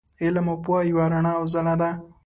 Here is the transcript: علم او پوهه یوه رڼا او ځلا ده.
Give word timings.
علم 0.23 0.45
او 0.51 0.55
پوهه 0.63 0.83
یوه 0.89 1.05
رڼا 1.11 1.31
او 1.39 1.45
ځلا 1.53 1.75
ده. 1.81 1.89